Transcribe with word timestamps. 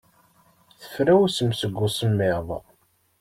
Tefrawsem 0.79 1.49
seg 1.59 1.75
usemmiḍ. 1.85 2.47